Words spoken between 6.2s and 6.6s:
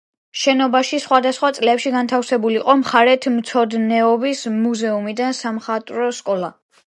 სკოლა.